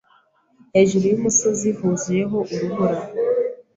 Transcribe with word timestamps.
Hejuru 0.75 1.03
yumusozi 1.11 1.69
huzuyeho 1.77 2.37
urubura. 2.53 2.97